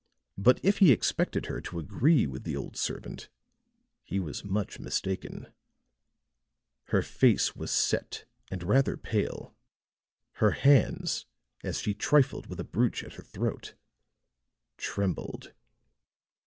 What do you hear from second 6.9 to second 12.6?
face was set, and rather pale; her hands, as she trifled with